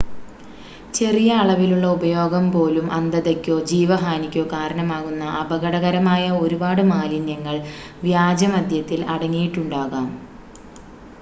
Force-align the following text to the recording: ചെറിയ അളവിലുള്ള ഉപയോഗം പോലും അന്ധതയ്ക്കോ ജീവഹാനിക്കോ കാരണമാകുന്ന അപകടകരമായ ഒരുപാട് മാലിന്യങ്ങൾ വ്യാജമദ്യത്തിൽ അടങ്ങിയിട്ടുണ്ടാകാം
ചെറിയ 0.93 1.31
അളവിലുള്ള 1.41 1.87
ഉപയോഗം 1.89 2.45
പോലും 2.51 2.87
അന്ധതയ്ക്കോ 2.91 3.57
ജീവഹാനിക്കോ 3.67 4.43
കാരണമാകുന്ന 4.51 5.25
അപകടകരമായ 5.41 6.31
ഒരുപാട് 6.39 6.81
മാലിന്യങ്ങൾ 6.91 7.57
വ്യാജമദ്യത്തിൽ 8.03 9.03
അടങ്ങിയിട്ടുണ്ടാകാം 9.09 10.09